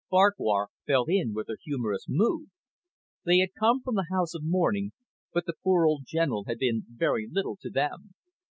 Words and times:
Farquhar 0.09 0.69
fell 0.87 1.05
in 1.07 1.31
with 1.31 1.47
her 1.47 1.57
humorous 1.63 2.07
mood. 2.09 2.49
They 3.23 3.37
had 3.37 3.53
come 3.59 3.83
from 3.83 3.93
the 3.93 4.07
house 4.11 4.33
of 4.33 4.41
mourning, 4.43 4.93
but 5.31 5.45
the 5.45 5.53
poor 5.63 5.85
old 5.85 6.05
General 6.07 6.45
had 6.47 6.57
been 6.57 6.85
very 6.89 7.27
little 7.31 7.55
to 7.57 7.69
them. 7.69 8.09